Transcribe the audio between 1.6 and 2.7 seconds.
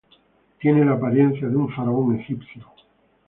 faraón egipcio.